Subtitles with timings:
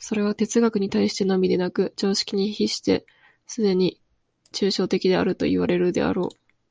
[0.00, 3.06] それは哲学に対してのみでなく、常識に比して
[3.46, 4.00] すでに
[4.50, 6.36] 抽象的であるといわれるであろう。